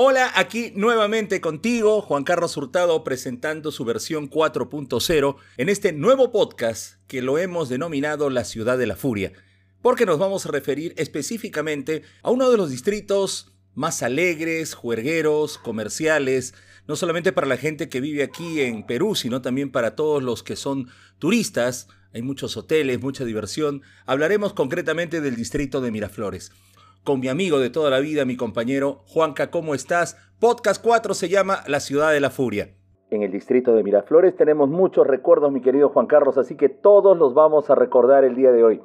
[0.00, 7.00] Hola, aquí nuevamente contigo, Juan Carlos Hurtado, presentando su versión 4.0 en este nuevo podcast
[7.08, 9.32] que lo hemos denominado La Ciudad de la Furia,
[9.82, 16.54] porque nos vamos a referir específicamente a uno de los distritos más alegres, juergueros, comerciales,
[16.86, 20.44] no solamente para la gente que vive aquí en Perú, sino también para todos los
[20.44, 20.88] que son
[21.18, 21.88] turistas.
[22.14, 23.82] Hay muchos hoteles, mucha diversión.
[24.06, 26.52] Hablaremos concretamente del distrito de Miraflores
[27.08, 30.18] con mi amigo de toda la vida, mi compañero Juanca, ¿cómo estás?
[30.38, 32.74] Podcast 4 se llama La Ciudad de la Furia.
[33.10, 37.16] En el distrito de Miraflores tenemos muchos recuerdos, mi querido Juan Carlos, así que todos
[37.16, 38.82] los vamos a recordar el día de hoy.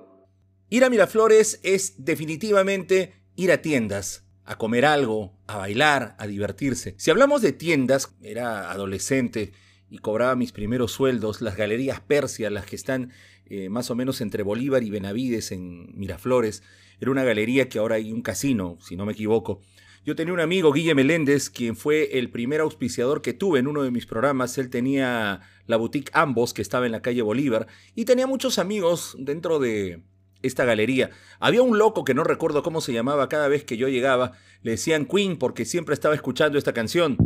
[0.70, 6.96] Ir a Miraflores es definitivamente ir a tiendas, a comer algo, a bailar, a divertirse.
[6.98, 9.52] Si hablamos de tiendas, era adolescente
[9.90, 13.12] y cobraba mis primeros sueldos, las galerías Persia, las que están
[13.46, 16.64] eh, más o menos entre Bolívar y Benavides en Miraflores,
[17.00, 19.60] era una galería que ahora hay un casino, si no me equivoco.
[20.06, 23.84] Yo tenía un amigo, Guille Meléndez, quien fue el primer auspiciador que tuve en uno
[23.84, 24.58] de mis programas.
[24.58, 29.16] Él tenía la boutique Ambos, que estaba en la calle Bolívar, y tenía muchos amigos
[29.18, 30.04] dentro de
[30.42, 31.12] esta galería.
[31.40, 34.72] Había un loco que no recuerdo cómo se llamaba, cada vez que yo llegaba, le
[34.72, 37.18] decían Queen porque siempre estaba escuchando esta canción.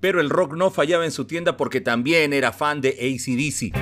[0.00, 3.72] Pero el rock no fallaba en su tienda porque también era fan de ACDC.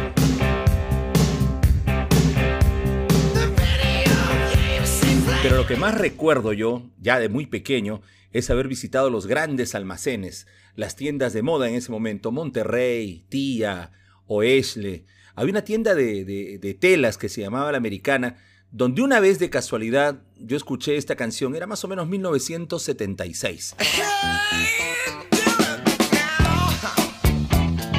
[5.43, 8.01] Pero lo que más recuerdo yo, ya de muy pequeño,
[8.33, 13.93] es haber visitado los grandes almacenes, las tiendas de moda en ese momento, Monterrey, Tía,
[14.27, 15.05] Oesle.
[15.35, 18.39] Había una tienda de, de telas que se llamaba La Americana,
[18.73, 23.77] donde una vez de casualidad yo escuché esta canción, era más o menos 1976.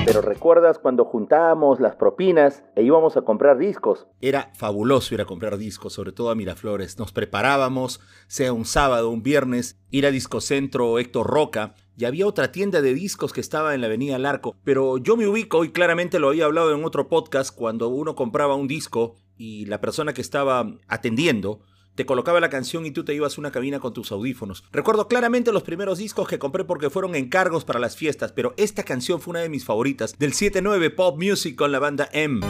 [0.07, 4.07] Pero recuerdas cuando juntábamos las propinas e íbamos a comprar discos.
[4.21, 6.97] Era fabuloso ir a comprar discos, sobre todo a Miraflores.
[6.97, 12.53] Nos preparábamos, sea un sábado, un viernes, ir a Discocentro Héctor Roca, y había otra
[12.53, 14.55] tienda de discos que estaba en la avenida Larco.
[14.63, 18.55] Pero yo me ubico, y claramente lo había hablado en otro podcast, cuando uno compraba
[18.55, 21.59] un disco y la persona que estaba atendiendo
[21.97, 24.63] te colocaba la canción y tú te ibas a una cabina con tus audífonos.
[24.71, 28.83] Recuerdo claramente los primeros discos que compré porque fueron encargos para las fiestas, pero esta
[28.83, 32.41] canción fue una de mis favoritas, del 7-9 Pop Music con la banda M.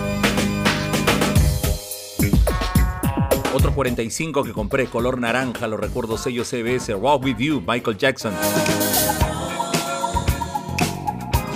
[3.54, 8.34] Otro 45 que compré, color naranja, lo recuerdo sello CBS, Walk With You, Michael Jackson.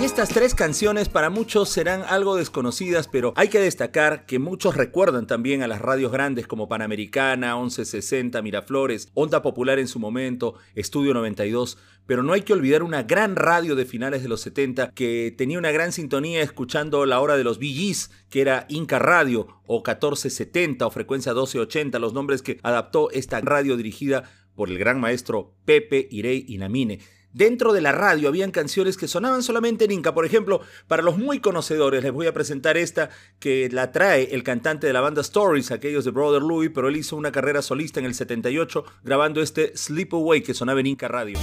[0.02, 5.28] Estas tres canciones para muchos serán algo desconocidas, pero hay que destacar que muchos recuerdan
[5.28, 11.14] también a las radios grandes como Panamericana, 1160, Miraflores, Onda Popular en su momento, Estudio
[11.14, 15.32] 92, pero no hay que olvidar una gran radio de finales de los 70 que
[15.38, 19.76] tenía una gran sintonía escuchando la hora de los VGs, que era Inca Radio o
[19.76, 24.24] 1470 o frecuencia 1280, los nombres que adaptó esta radio dirigida
[24.56, 26.98] por el gran maestro Pepe Irey Inamine.
[27.32, 30.12] Dentro de la radio habían canciones que sonaban solamente en Inca.
[30.12, 34.42] Por ejemplo, para los muy conocedores les voy a presentar esta que la trae el
[34.42, 38.00] cantante de la banda Stories, aquellos de Brother Louis, pero él hizo una carrera solista
[38.00, 41.38] en el 78 grabando este Sleep Away que sonaba en Inca Radio.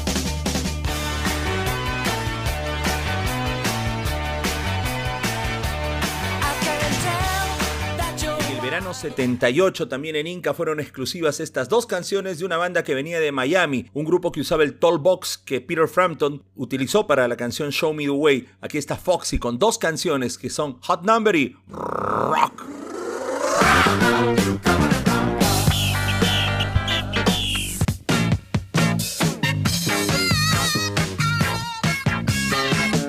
[8.80, 13.34] 78 también en Inca fueron exclusivas estas dos canciones de una banda que venía de
[13.34, 17.72] Miami, un grupo que usaba el Tall Box que Peter Frampton utilizó para la canción
[17.72, 18.48] Show Me the Way.
[18.62, 22.64] Aquí está Foxy con dos canciones que son Hot Number y Rock.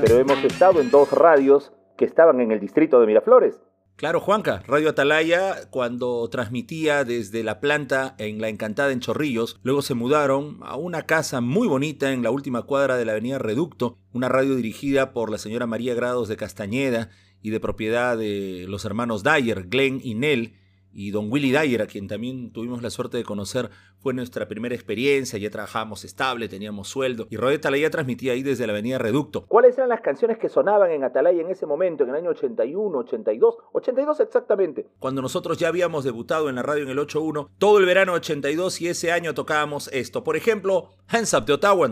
[0.01, 3.61] Pero hemos estado en dos radios que estaban en el distrito de Miraflores.
[4.01, 9.83] Claro, Juanca, Radio Atalaya, cuando transmitía desde la planta en La Encantada en Chorrillos, luego
[9.83, 13.99] se mudaron a una casa muy bonita en la última cuadra de la avenida Reducto,
[14.15, 17.11] una radio dirigida por la señora María Grados de Castañeda
[17.43, 20.55] y de propiedad de los hermanos Dyer, Glenn y Nell,
[20.93, 24.75] y don Willy Dyer, a quien también tuvimos la suerte de conocer, fue nuestra primera
[24.75, 29.47] experiencia, ya trabajábamos estable, teníamos sueldo, y Radio Atalaya transmitía ahí desde la avenida Reducto.
[29.47, 32.99] ¿Cuáles eran las canciones que sonaban en Atalaya en ese momento, en el año 81,
[32.99, 34.87] 82, 82 exactamente?
[34.99, 38.81] Cuando nosotros ya habíamos debutado en la radio en el 81, todo el verano 82
[38.81, 40.25] y ese año tocábamos esto.
[40.25, 41.91] Por ejemplo, Hands Up de Ottawa.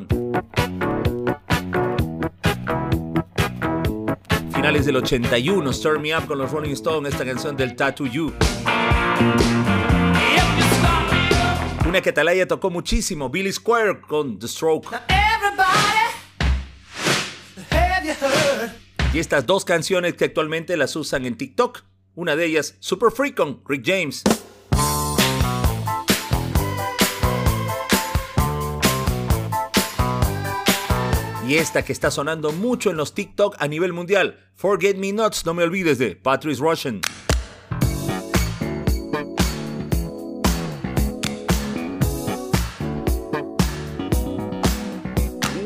[4.69, 8.35] Finales del 81, Stir Me Up con los Rolling Stones, esta canción del Tattoo You.
[11.89, 14.95] Una que Atalaya tocó muchísimo, Billy Squire con The Stroke.
[19.15, 21.85] Y estas dos canciones que actualmente las usan en TikTok.
[22.15, 24.23] Una de ellas, Super Freak con Rick James.
[31.49, 35.47] Y esta que está sonando mucho en los TikTok a nivel mundial, Forget Me Nots,
[35.47, 37.01] no me olvides de Patrice Russian.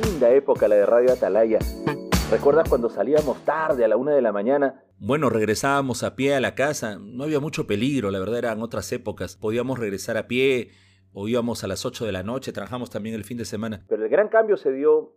[0.04, 1.58] Linda época la de Radio Atalaya.
[2.30, 4.84] ¿Recuerdas cuando salíamos tarde a la una de la mañana?
[5.00, 6.96] Bueno, regresábamos a pie a la casa.
[7.00, 9.34] No había mucho peligro, la verdad eran otras épocas.
[9.34, 10.70] Podíamos regresar a pie
[11.12, 13.84] o íbamos a las 8 de la noche, trabajamos también el fin de semana.
[13.88, 15.16] Pero el gran cambio se dio,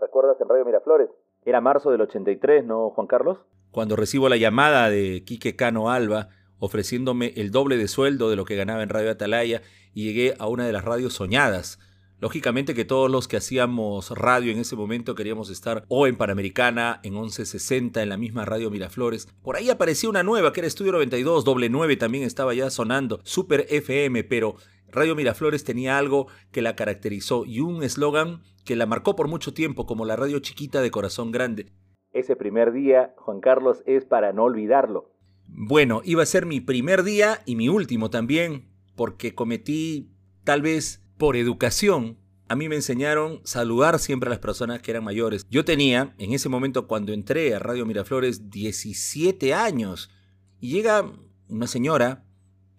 [0.00, 1.10] ¿recuerdas en Radio Miraflores?
[1.44, 3.38] Era marzo del 83, ¿no, Juan Carlos?
[3.70, 8.44] Cuando recibo la llamada de Quique Cano Alba ofreciéndome el doble de sueldo de lo
[8.44, 9.62] que ganaba en Radio Atalaya
[9.92, 11.78] y llegué a una de las radios soñadas
[12.24, 17.00] Lógicamente que todos los que hacíamos radio en ese momento queríamos estar o en Panamericana,
[17.02, 19.28] en 1160, en la misma radio Miraflores.
[19.42, 23.20] Por ahí aparecía una nueva que era Estudio 92, doble 9 también estaba ya sonando,
[23.24, 24.56] Super FM, pero
[24.94, 29.52] Radio Miraflores tenía algo que la caracterizó y un eslogan que la marcó por mucho
[29.52, 31.72] tiempo como la radio chiquita de corazón grande.
[32.12, 35.10] Ese primer día, Juan Carlos, es para no olvidarlo.
[35.48, 40.12] Bueno, iba a ser mi primer día y mi último también, porque cometí
[40.44, 42.18] tal vez por educación,
[42.48, 45.44] a mí me enseñaron saludar siempre a las personas que eran mayores.
[45.50, 50.10] Yo tenía, en ese momento cuando entré a Radio Miraflores, 17 años.
[50.60, 51.10] Y llega
[51.48, 52.23] una señora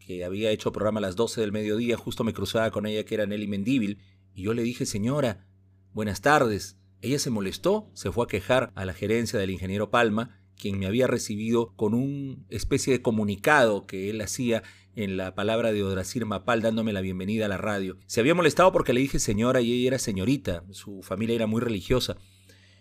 [0.05, 3.15] que había hecho programa a las 12 del mediodía, justo me cruzaba con ella que
[3.15, 3.97] era Nelly Mendíbil,
[4.35, 5.47] y yo le dije, señora,
[5.93, 6.77] buenas tardes.
[7.01, 10.85] Ella se molestó, se fue a quejar a la gerencia del ingeniero Palma, quien me
[10.85, 14.63] había recibido con una especie de comunicado que él hacía
[14.95, 17.97] en la palabra de Odrasir Mapal dándome la bienvenida a la radio.
[18.05, 21.61] Se había molestado porque le dije señora y ella era señorita, su familia era muy
[21.61, 22.15] religiosa.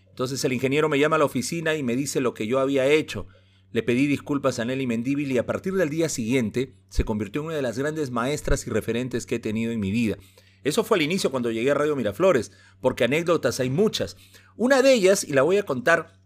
[0.09, 2.87] Entonces el ingeniero me llama a la oficina y me dice lo que yo había
[2.87, 3.27] hecho.
[3.75, 7.49] Le pedí disculpas a Nelly Mendíbil y a partir del día siguiente se convirtió en
[7.49, 10.17] una de las grandes maestras y referentes que he tenido en mi vida.
[10.63, 14.17] Eso fue al inicio cuando llegué a Radio Miraflores, porque anécdotas hay muchas.
[14.57, 16.21] Una de ellas, y la voy a contar,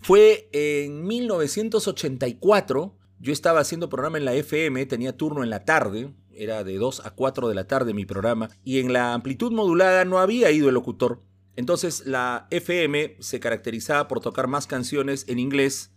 [0.00, 6.14] fue en 1984 yo estaba haciendo programa en la FM, tenía turno en la tarde,
[6.32, 10.06] era de 2 a 4 de la tarde mi programa, y en la amplitud modulada
[10.06, 11.22] no había ido el locutor.
[11.54, 15.93] Entonces la FM se caracterizaba por tocar más canciones en inglés,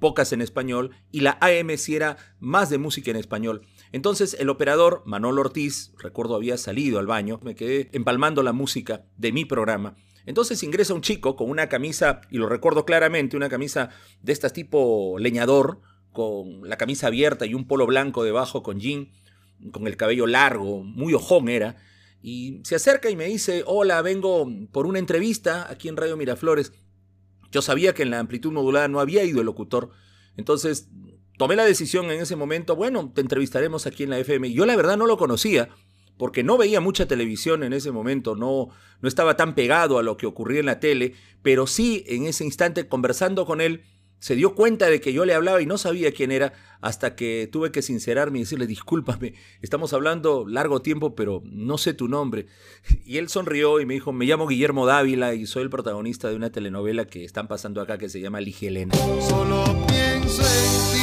[0.00, 3.62] pocas en español, y la AM sí era más de música en español.
[3.92, 9.04] Entonces el operador, Manolo Ortiz, recuerdo había salido al baño, me quedé empalmando la música
[9.16, 9.94] de mi programa.
[10.26, 13.90] Entonces ingresa un chico con una camisa, y lo recuerdo claramente, una camisa
[14.22, 15.80] de estas tipo leñador,
[16.12, 19.10] con la camisa abierta y un polo blanco debajo con jean,
[19.72, 21.76] con el cabello largo, muy ojón era,
[22.22, 26.72] y se acerca y me dice, hola, vengo por una entrevista aquí en Radio Miraflores.
[27.50, 29.90] Yo sabía que en la amplitud modulada no había ido el locutor,
[30.36, 30.88] entonces
[31.36, 34.52] tomé la decisión en ese momento, bueno, te entrevistaremos aquí en la FM.
[34.52, 35.70] Yo la verdad no lo conocía,
[36.16, 38.68] porque no veía mucha televisión en ese momento, no,
[39.00, 42.44] no estaba tan pegado a lo que ocurría en la tele, pero sí en ese
[42.44, 43.84] instante conversando con él,
[44.20, 47.48] se dio cuenta de que yo le hablaba y no sabía quién era hasta que
[47.50, 52.46] tuve que sincerarme y decirle, discúlpame, estamos hablando largo tiempo, pero no sé tu nombre.
[53.04, 56.36] Y él sonrió y me dijo, me llamo Guillermo Dávila y soy el protagonista de
[56.36, 58.94] una telenovela que están pasando acá que se llama Ligelena.
[58.94, 61.00] Solo pienso en ti.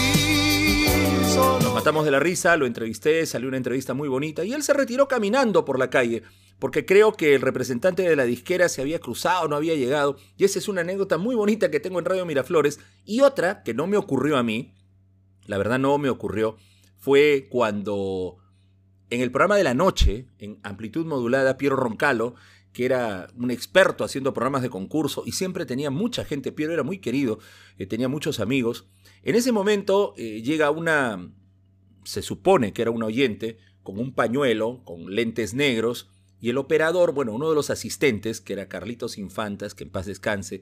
[1.38, 4.74] Nos matamos de la risa, lo entrevisté, salió una entrevista muy bonita y él se
[4.74, 6.24] retiró caminando por la calle
[6.60, 10.44] porque creo que el representante de la disquera se había cruzado, no había llegado, y
[10.44, 13.88] esa es una anécdota muy bonita que tengo en Radio Miraflores, y otra que no
[13.88, 14.74] me ocurrió a mí,
[15.46, 16.58] la verdad no me ocurrió,
[16.98, 18.38] fue cuando
[19.10, 22.36] en el programa de la noche, en amplitud modulada, Piero Roncalo,
[22.74, 26.84] que era un experto haciendo programas de concurso y siempre tenía mucha gente, Piero era
[26.84, 27.40] muy querido,
[27.78, 28.88] eh, tenía muchos amigos,
[29.24, 31.32] en ese momento eh, llega una,
[32.04, 37.14] se supone que era un oyente, con un pañuelo, con lentes negros, y el operador,
[37.14, 40.62] bueno, uno de los asistentes, que era Carlitos Infantas, que en paz descanse,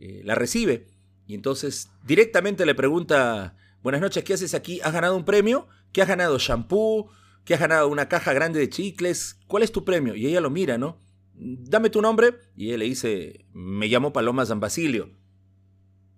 [0.00, 0.86] eh, la recibe.
[1.26, 4.80] Y entonces directamente le pregunta, buenas noches, ¿qué haces aquí?
[4.82, 5.66] ¿Has ganado un premio?
[5.92, 6.38] ¿Qué has ganado?
[6.38, 7.08] ¿Shampoo?
[7.44, 7.88] ¿Qué has ganado?
[7.88, 9.38] ¿Una caja grande de chicles?
[9.46, 10.14] ¿Cuál es tu premio?
[10.14, 11.00] Y ella lo mira, ¿no?
[11.34, 12.34] Dame tu nombre.
[12.56, 15.10] Y él le dice, me llamo Paloma San Basilio.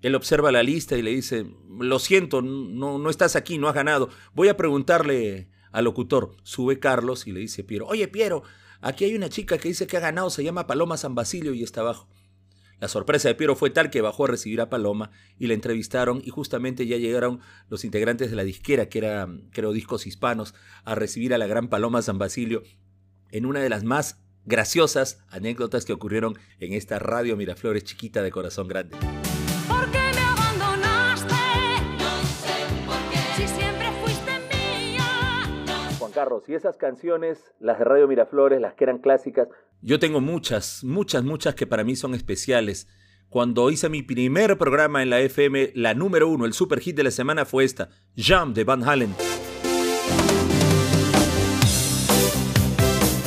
[0.02, 1.46] Él observa la lista y le dice,
[1.78, 4.08] lo siento, no, no estás aquí, no has ganado.
[4.34, 6.36] Voy a preguntarle al locutor.
[6.42, 8.42] Sube Carlos y le dice Piero, oye Piero,
[8.86, 11.64] Aquí hay una chica que dice que ha ganado, se llama Paloma San Basilio y
[11.64, 12.08] está abajo.
[12.78, 16.22] La sorpresa de Piero fue tal que bajó a recibir a Paloma y la entrevistaron
[16.24, 20.94] y justamente ya llegaron los integrantes de la disquera, que era, creo, Discos Hispanos, a
[20.94, 22.62] recibir a la gran Paloma San Basilio
[23.32, 28.30] en una de las más graciosas anécdotas que ocurrieron en esta radio Miraflores chiquita de
[28.30, 28.96] corazón grande.
[36.16, 39.48] Carlos, y esas canciones, las de Radio Miraflores, las que eran clásicas.
[39.82, 42.88] Yo tengo muchas, muchas, muchas que para mí son especiales.
[43.28, 47.04] Cuando hice mi primer programa en la FM, la número uno, el super hit de
[47.04, 49.14] la semana fue esta, Jump de Van Halen.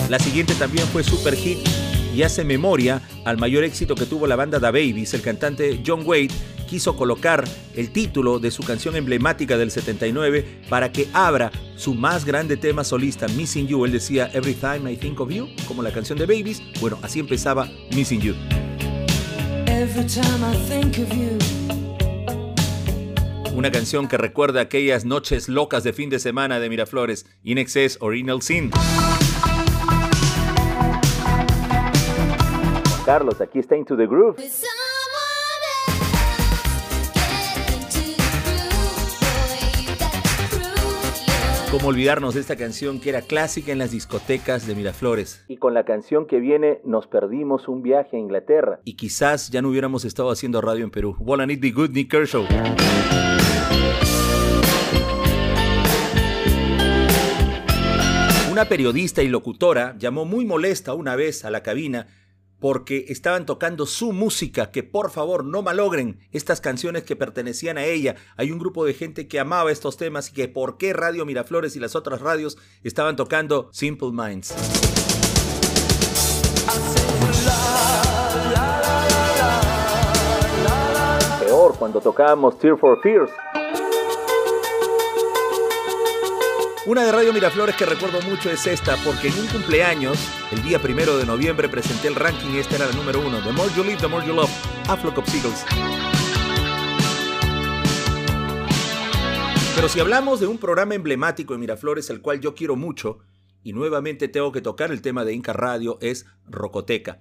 [0.09, 1.59] La siguiente también fue super hit
[2.15, 5.13] y hace memoria al mayor éxito que tuvo la banda Da Babies.
[5.13, 6.31] El cantante John Wade
[6.69, 7.43] quiso colocar
[7.75, 12.83] el título de su canción emblemática del 79 para que abra su más grande tema
[12.83, 13.85] solista, Missing You.
[13.85, 16.61] Él decía Every Time I Think of You, como la canción de Babies.
[16.79, 18.35] Bueno, así empezaba Missing You.
[23.55, 27.97] Una canción que recuerda aquellas noches locas de fin de semana de Miraflores, In Excess
[27.99, 28.69] Original Sin.
[33.05, 34.37] Carlos, aquí está Into the Groove.
[41.71, 45.45] ¿Cómo olvidarnos de esta canción que era clásica en las discotecas de Miraflores?
[45.47, 48.79] Y con la canción que viene nos perdimos un viaje a Inglaterra.
[48.85, 51.15] Y quizás ya no hubiéramos estado haciendo radio en Perú.
[51.19, 52.47] Wanna Need Be Good, Nick Kershaw.
[58.51, 62.07] Una periodista y locutora llamó muy molesta una vez a la cabina
[62.59, 67.85] porque estaban tocando su música, que por favor no malogren estas canciones que pertenecían a
[67.85, 68.15] ella.
[68.37, 71.75] Hay un grupo de gente que amaba estos temas y que por qué Radio Miraflores
[71.75, 74.53] y las otras radios estaban tocando Simple Minds.
[81.39, 83.31] Peor cuando tocábamos Tear for Fears.
[86.85, 90.17] Una de Radio Miraflores que recuerdo mucho es esta, porque en un cumpleaños,
[90.49, 93.43] el día primero de noviembre, presenté el ranking y esta era la número uno.
[93.43, 94.49] The More You Live, The More You Love,
[94.87, 95.65] a Flock Seagulls.
[99.75, 103.19] Pero si hablamos de un programa emblemático en Miraflores, el cual yo quiero mucho,
[103.61, 107.19] y nuevamente tengo que tocar el tema de Inca Radio, es Rocoteca.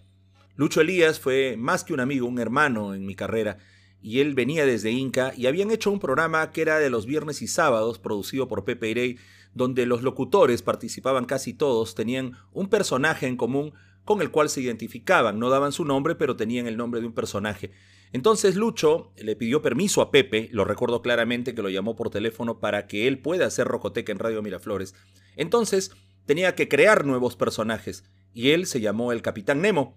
[0.55, 3.59] Lucho Elías fue más que un amigo, un hermano en mi carrera,
[4.01, 7.43] y él venía desde Inca y habían hecho un programa que era de los viernes
[7.43, 9.19] y sábados, producido por Pepe Irey,
[9.55, 13.73] donde los locutores participaban casi todos, tenían un personaje en común
[14.05, 17.13] con el cual se identificaban, no daban su nombre, pero tenían el nombre de un
[17.13, 17.73] personaje.
[18.13, 22.59] Entonces Lucho le pidió permiso a Pepe, lo recuerdo claramente que lo llamó por teléfono
[22.59, 24.95] para que él pueda hacer Rocoteca en Radio Miraflores.
[25.37, 25.93] Entonces
[26.25, 29.97] tenía que crear nuevos personajes y él se llamó el Capitán Nemo.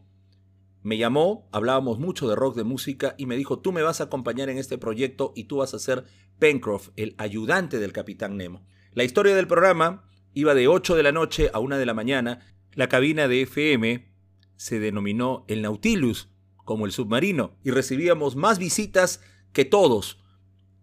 [0.83, 4.05] Me llamó, hablábamos mucho de rock, de música, y me dijo, tú me vas a
[4.05, 6.05] acompañar en este proyecto y tú vas a ser
[6.39, 8.65] Pencroff, el ayudante del Capitán Nemo.
[8.93, 12.45] La historia del programa iba de 8 de la noche a 1 de la mañana.
[12.73, 14.11] La cabina de FM
[14.57, 16.27] se denominó el Nautilus,
[16.65, 19.21] como el submarino, y recibíamos más visitas
[19.53, 20.19] que todos.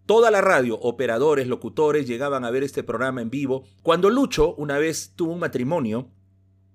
[0.06, 3.64] Toda la radio, operadores, locutores, llegaban a ver este programa en vivo.
[3.82, 6.10] Cuando Lucho una vez tuvo un matrimonio,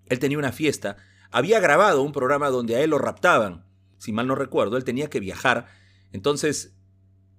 [0.05, 0.97] él tenía una fiesta,
[1.31, 3.65] había grabado un programa donde a él lo raptaban.
[3.97, 5.65] Si mal no recuerdo, él tenía que viajar.
[6.11, 6.77] Entonces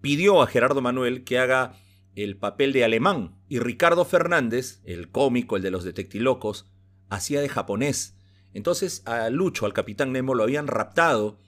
[0.00, 1.76] pidió a Gerardo Manuel que haga
[2.14, 6.66] el papel de alemán y Ricardo Fernández, el cómico, el de los detectilocos,
[7.08, 8.16] hacía de japonés.
[8.52, 11.38] Entonces a Lucho, al capitán Nemo, lo habían raptado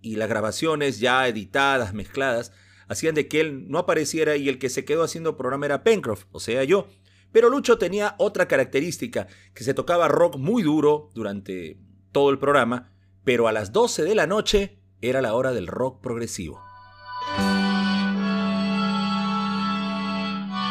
[0.00, 2.52] y las grabaciones ya editadas, mezcladas,
[2.88, 6.24] hacían de que él no apareciera y el que se quedó haciendo programa era Pencroff,
[6.32, 6.88] o sea, yo.
[7.32, 11.78] Pero Lucho tenía otra característica, que se tocaba rock muy duro durante
[12.12, 12.92] todo el programa,
[13.24, 16.62] pero a las 12 de la noche era la hora del rock progresivo.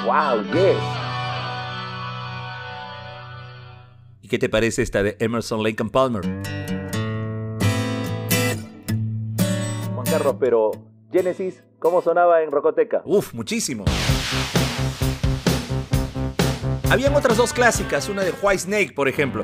[0.06, 0.78] Wow, yes.
[4.22, 6.24] ¿Y qué te parece esta de Emerson Lake Palmer?
[9.94, 10.72] Juan Carlos, pero
[11.12, 13.02] Genesis, ¿cómo sonaba en Rocoteca?
[13.04, 13.86] Uf, muchísimo.
[16.92, 19.44] Habían otras dos clásicas, una de White Snake, por ejemplo.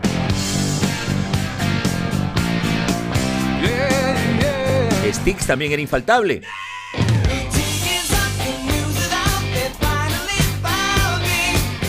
[5.12, 6.42] Sticks también era infaltable.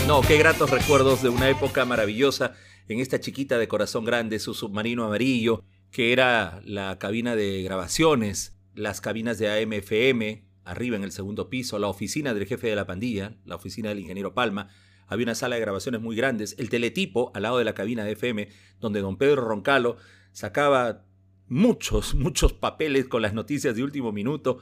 [0.07, 2.53] No, qué gratos recuerdos de una época maravillosa
[2.89, 8.59] en esta chiquita de corazón grande, su submarino amarillo, que era la cabina de grabaciones,
[8.75, 12.85] las cabinas de AMFM, arriba en el segundo piso, la oficina del jefe de la
[12.85, 14.67] pandilla, la oficina del ingeniero Palma,
[15.07, 18.11] había una sala de grabaciones muy grandes, el teletipo al lado de la cabina de
[18.11, 18.49] FM,
[18.81, 19.95] donde don Pedro Roncalo
[20.33, 21.05] sacaba
[21.47, 24.59] muchos, muchos papeles con las noticias de último minuto,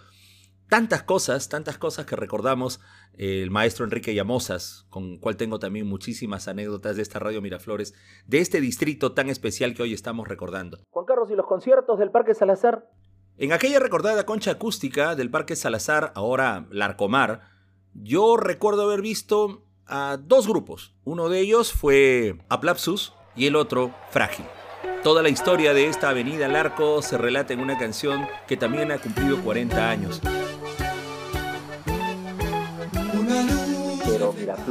[0.72, 2.80] tantas cosas, tantas cosas que recordamos
[3.18, 7.94] el maestro Enrique Llamosas, con cual tengo también muchísimas anécdotas de esta Radio Miraflores,
[8.26, 10.78] de este distrito tan especial que hoy estamos recordando.
[10.90, 12.86] Juan Carlos, ¿y los conciertos del Parque Salazar?
[13.38, 17.42] En aquella recordada concha acústica del Parque Salazar, ahora Larcomar,
[17.94, 20.96] yo recuerdo haber visto a dos grupos.
[21.04, 24.46] Uno de ellos fue Aplapsus y el otro Frágil.
[25.04, 28.94] Toda la historia de esta avenida al arco se relata en una canción que también
[28.94, 30.22] ha cumplido 40 años.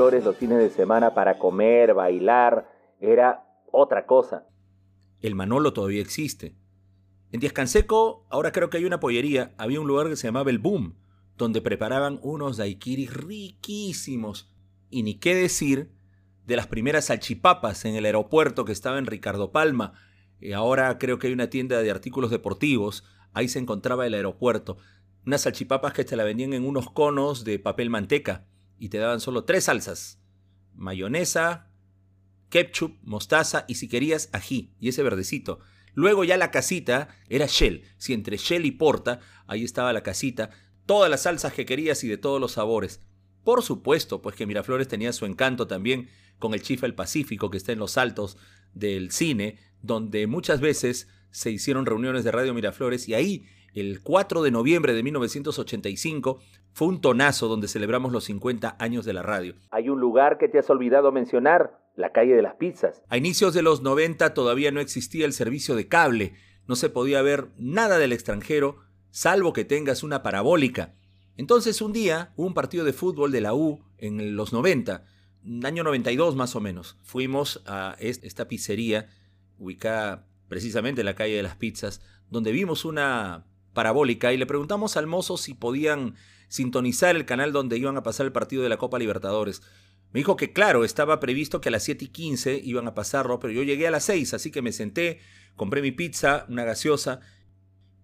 [0.01, 2.67] Los fines de semana para comer, bailar,
[3.01, 4.47] era otra cosa.
[5.21, 6.57] El Manolo todavía existe.
[7.33, 10.49] En Díaz Canseco, ahora creo que hay una pollería, había un lugar que se llamaba
[10.49, 10.97] El Boom,
[11.37, 14.51] donde preparaban unos daiquiris riquísimos.
[14.89, 15.93] Y ni qué decir
[16.47, 19.93] de las primeras salchipapas en el aeropuerto que estaba en Ricardo Palma.
[20.41, 23.05] Y ahora creo que hay una tienda de artículos deportivos,
[23.35, 24.79] ahí se encontraba el aeropuerto.
[25.27, 28.47] Unas salchipapas que te la vendían en unos conos de papel manteca
[28.81, 30.19] y te daban solo tres salsas.
[30.75, 31.69] Mayonesa,
[32.49, 35.61] ketchup, mostaza y si querías ají y ese verdecito.
[35.95, 37.85] Luego ya la casita era Shell.
[37.99, 40.51] Si entre Shell y Porta, ahí estaba la casita,
[40.87, 43.01] todas las salsas que querías y de todos los sabores.
[43.45, 46.09] Por supuesto, pues que Miraflores tenía su encanto también
[46.39, 48.39] con el Chifa del Pacífico que está en los altos
[48.73, 54.43] del cine, donde muchas veces se hicieron reuniones de Radio Miraflores y ahí el 4
[54.43, 56.41] de noviembre de 1985
[56.73, 59.55] fue un tonazo donde celebramos los 50 años de la radio.
[59.71, 63.03] Hay un lugar que te has olvidado mencionar, la calle de las pizzas.
[63.09, 66.35] A inicios de los 90 todavía no existía el servicio de cable,
[66.67, 68.79] no se podía ver nada del extranjero,
[69.11, 70.95] salvo que tengas una parabólica.
[71.37, 75.05] Entonces un día hubo un partido de fútbol de la U en los 90,
[75.65, 76.97] año 92 más o menos.
[77.03, 79.09] Fuimos a esta pizzería
[79.59, 84.97] ubicada precisamente en la calle de las pizzas, donde vimos una parabólica y le preguntamos
[84.97, 86.15] al mozo si podían
[86.51, 89.63] sintonizar el canal donde iban a pasar el partido de la Copa Libertadores.
[90.13, 93.39] Me dijo que claro, estaba previsto que a las 7 y 15 iban a pasarlo,
[93.39, 95.21] pero yo llegué a las 6, así que me senté,
[95.55, 97.21] compré mi pizza, una gaseosa,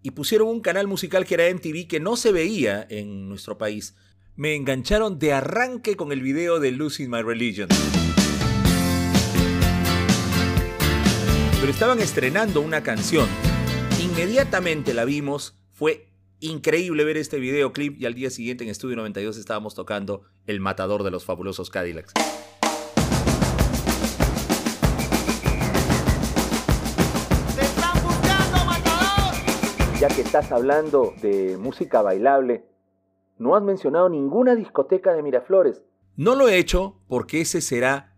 [0.02, 3.96] y pusieron un canal musical que era MTV que no se veía en nuestro país.
[4.36, 7.68] Me engancharon de arranque con el video de Losing My Religion.
[11.58, 13.26] Pero estaban estrenando una canción.
[14.00, 16.12] Inmediatamente la vimos, fue
[16.46, 21.02] increíble ver este videoclip y al día siguiente en Estudio 92 estábamos tocando El Matador
[21.02, 22.12] de los Fabulosos Cadillacs.
[30.00, 32.64] Ya que estás hablando de música bailable,
[33.38, 35.82] no has mencionado ninguna discoteca de Miraflores.
[36.16, 38.14] No lo he hecho porque ese será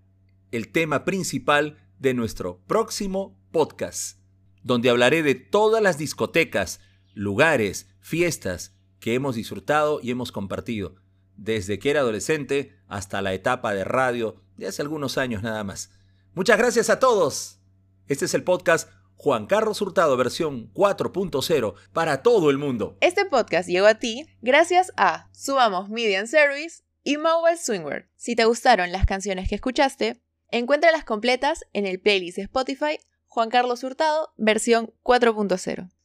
[0.50, 4.18] el tema principal de nuestro próximo podcast,
[4.62, 6.80] donde hablaré de todas las discotecas,
[7.14, 10.96] lugares, fiestas que hemos disfrutado y hemos compartido,
[11.36, 15.90] desde que era adolescente hasta la etapa de radio de hace algunos años nada más.
[16.34, 17.60] Muchas gracias a todos.
[18.06, 22.96] Este es el podcast Juan Carlos Hurtado versión 4.0 para todo el mundo.
[23.00, 28.08] Este podcast llegó a ti gracias a Subamos Media Service y Mobile Swingwear.
[28.14, 33.84] Si te gustaron las canciones que escuchaste, encuéntralas completas en el playlist Spotify Juan Carlos
[33.84, 35.90] Hurtado versión 4.0.